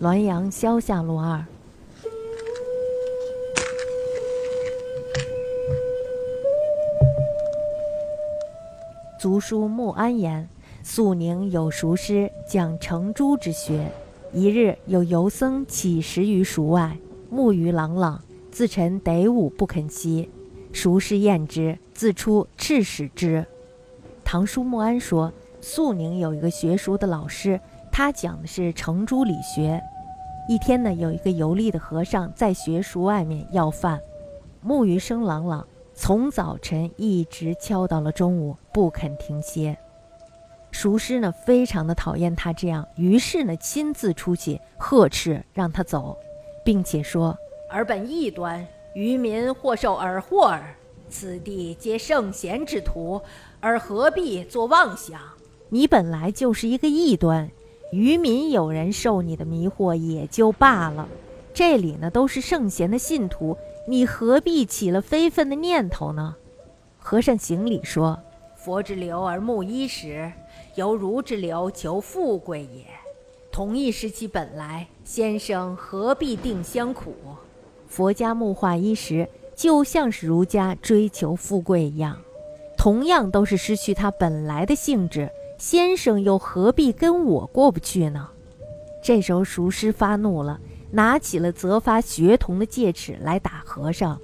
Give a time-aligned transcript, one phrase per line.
[0.00, 1.44] 滦阳萧下路二。
[9.20, 10.48] 族书穆安言：
[10.82, 13.88] 肃宁有熟师讲成朱之学。
[14.32, 16.98] 一日有游僧乞食于蜀外，
[17.30, 18.20] 木鱼朗朗，
[18.50, 20.28] 自陈得午不肯息。
[20.72, 23.46] 熟师厌之，自出斥使之。
[24.24, 27.60] 唐书穆安说，肃宁有一个学书的老师，
[27.92, 29.80] 他讲的是程朱理学。
[30.46, 33.98] 一天呢，有一个游历的和尚在学塾外面要饭，
[34.60, 35.66] 木鱼声朗朗。
[35.96, 39.78] 从早晨一直敲到了中午，不肯停歇。
[40.72, 46.18] 熟师呢，非常的讨厌他这样，于是呢，亲自出去呵斥，让他走，
[46.64, 47.38] 并且说
[47.70, 50.74] ：“尔本异端，愚民或受尔祸耳。
[51.08, 53.22] 此地皆圣贤之徒，
[53.60, 55.20] 而何必作妄想？
[55.68, 57.48] 你本来就是一个异端，
[57.94, 61.08] 愚民有人受你的迷惑也就罢了。
[61.54, 66.36] 这里呢，都是圣贤的信徒。”你何必起了非分的念头呢？
[66.98, 68.18] 和尚行礼说
[68.56, 70.32] ：“佛之流而慕衣食，
[70.74, 72.86] 犹如之流求富贵也。
[73.52, 77.14] 同一时其本来，先生何必定相苦？
[77.86, 82.18] 佛家木化衣食，就像是儒家追求富贵一样，
[82.78, 85.28] 同样都是失去它本来的性质。
[85.58, 88.28] 先生又何必跟我过不去呢？”
[89.02, 90.60] 这时候，熟师发怒了。
[90.90, 94.16] 拿起了责罚学童的戒尺来打和尚，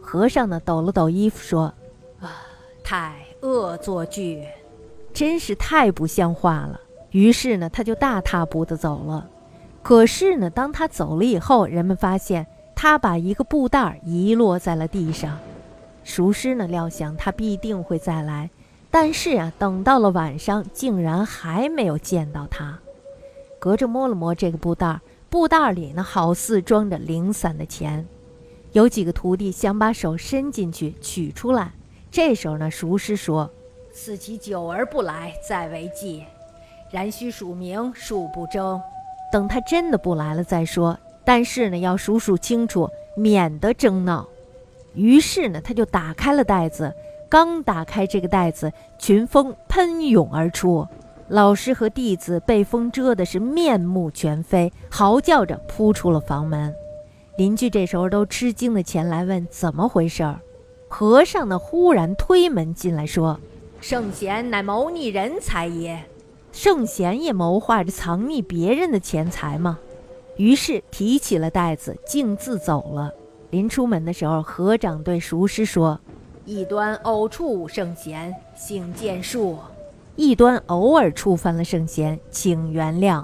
[0.00, 1.64] 和尚呢抖了抖衣服说
[2.22, 2.46] ：“啊，
[2.84, 4.46] 太恶作剧，
[5.12, 6.80] 真是太不像话了。”
[7.10, 9.28] 于是呢，他就大踏步的走了。
[9.82, 15.36] 可是呢，当他走了以后，人们发现他把一个布袋遗落在了地上。
[16.04, 18.48] 熟师呢料想他必定会再来，
[18.98, 22.78] 但是啊，等到了晚上，竟然还没有见到他。
[23.58, 24.98] 隔着摸了摸这个布袋。
[25.28, 28.06] 布袋里呢，好似装着零散的钱。
[28.72, 31.72] 有几个徒弟想把手伸进去取出来，
[32.10, 33.50] 这时候呢，熟师说
[33.92, 36.24] ：“此其久而不来，再为计。
[36.90, 38.80] 然须数名，数不争。
[39.30, 40.98] 等他真的不来了再说。
[41.22, 44.26] 但是呢，要数数清楚，免得争闹。”
[44.96, 46.90] 于是呢，他就打开了袋子。
[47.28, 50.86] 刚打开这个袋子，群蜂喷涌而出。
[51.28, 56.72] 老师和弟子被风蛰的是面目全非，嚎叫着扑出了房门。
[57.36, 60.40] 邻居这时候都吃惊的前来问怎么回事儿。
[60.88, 63.40] 和尚呢，忽然推门进来，说
[63.82, 66.04] ：“圣贤乃谋逆人才也，
[66.52, 69.78] 圣贤也谋划着藏匿别人的钱财吗？”
[70.38, 73.12] 于是提起了袋子，径自走了。
[73.50, 76.00] 临出门的时候，和尚对熟师说
[76.46, 79.56] ：“异端偶触圣贤，幸见恕。”
[80.16, 83.22] 异端偶尔触犯了圣贤，请原谅。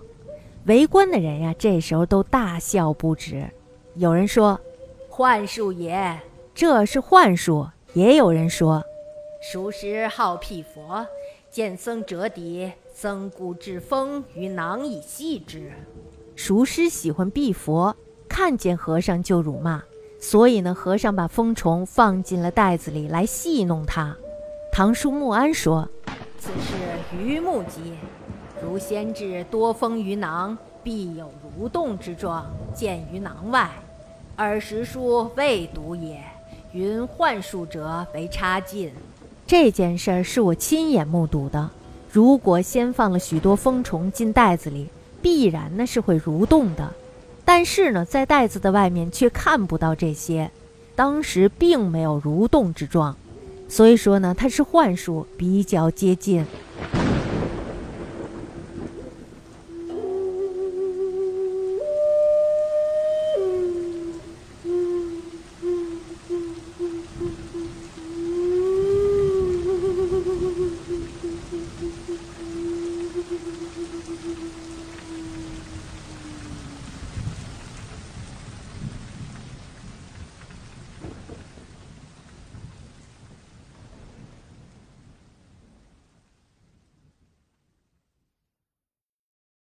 [0.66, 3.49] 围观的人呀，这时候都大笑不止。
[3.94, 4.61] 有人说
[5.09, 6.21] ：“幻术也，
[6.55, 8.82] 这是幻术。”也有人说
[9.41, 11.06] ：“熟师好辟佛，
[11.50, 15.72] 见僧折抵，僧故置风于囊以戏之。”
[16.34, 17.94] 熟师喜欢避佛，
[18.28, 19.82] 看见和尚就辱骂，
[20.22, 24.16] 所以呢，和尚把蜂虫放进了袋子里来戏弄他。
[24.72, 25.87] 唐叔穆安说。
[26.38, 26.75] 此事
[27.19, 27.93] 愚木鸡，
[28.62, 31.28] 如先至多风于囊，必有
[31.61, 33.69] 蠕动之状，见于囊外。
[34.37, 36.22] 尔时书未读也。
[36.72, 38.91] 云幻术者为差劲。
[39.47, 41.69] 这件事儿是我亲眼目睹的。
[42.11, 44.88] 如果先放了许多蜂虫进袋子里，
[45.21, 46.91] 必然呢是会蠕动的。
[47.45, 50.51] 但是呢，在袋子的外面却看不到这些，
[50.95, 53.17] 当时并没有蠕动之状。
[53.69, 56.45] 所以说呢，它是幻术，比较接近。